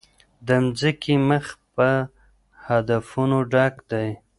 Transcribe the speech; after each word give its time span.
د 0.47 0.49
مځکي 0.65 1.15
مخ 1.29 1.45
په 1.75 1.87
هدفونو 2.65 3.37
ډک 3.51 3.75
دی. 3.91 4.09